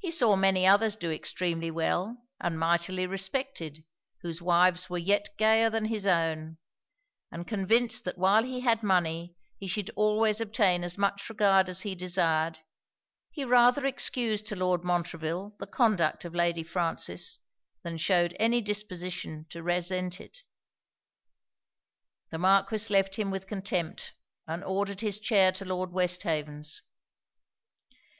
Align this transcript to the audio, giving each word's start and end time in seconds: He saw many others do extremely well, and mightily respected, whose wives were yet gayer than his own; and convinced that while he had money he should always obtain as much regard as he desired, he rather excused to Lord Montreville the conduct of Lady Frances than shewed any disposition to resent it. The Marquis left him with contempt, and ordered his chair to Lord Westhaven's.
He 0.00 0.10
saw 0.10 0.34
many 0.34 0.66
others 0.66 0.96
do 0.96 1.12
extremely 1.12 1.70
well, 1.70 2.16
and 2.40 2.58
mightily 2.58 3.06
respected, 3.06 3.84
whose 4.22 4.42
wives 4.42 4.90
were 4.90 4.98
yet 4.98 5.28
gayer 5.38 5.70
than 5.70 5.84
his 5.84 6.06
own; 6.06 6.58
and 7.30 7.46
convinced 7.46 8.04
that 8.04 8.18
while 8.18 8.42
he 8.42 8.62
had 8.62 8.82
money 8.82 9.36
he 9.56 9.68
should 9.68 9.92
always 9.94 10.40
obtain 10.40 10.82
as 10.82 10.98
much 10.98 11.28
regard 11.30 11.68
as 11.68 11.82
he 11.82 11.94
desired, 11.94 12.58
he 13.30 13.44
rather 13.44 13.86
excused 13.86 14.44
to 14.46 14.56
Lord 14.56 14.82
Montreville 14.82 15.54
the 15.60 15.68
conduct 15.68 16.24
of 16.24 16.34
Lady 16.34 16.64
Frances 16.64 17.38
than 17.84 17.96
shewed 17.96 18.34
any 18.40 18.60
disposition 18.60 19.46
to 19.50 19.62
resent 19.62 20.20
it. 20.20 20.38
The 22.32 22.38
Marquis 22.38 22.92
left 22.92 23.14
him 23.16 23.30
with 23.30 23.46
contempt, 23.46 24.14
and 24.48 24.64
ordered 24.64 25.00
his 25.00 25.20
chair 25.20 25.52
to 25.52 25.64
Lord 25.64 25.92
Westhaven's. 25.92 26.82